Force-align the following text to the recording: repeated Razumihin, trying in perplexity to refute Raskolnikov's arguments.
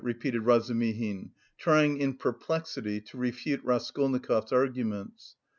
repeated 0.03 0.41
Razumihin, 0.41 1.29
trying 1.59 1.99
in 1.99 2.15
perplexity 2.15 2.99
to 3.01 3.17
refute 3.19 3.61
Raskolnikov's 3.63 4.51
arguments. 4.51 5.35